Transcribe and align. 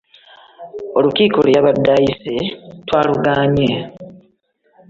Olukiiko 0.97 1.37
lwe 1.43 1.55
yabadde 1.55 1.89
ayise 1.97 2.33
twalugaanyi. 2.87 3.69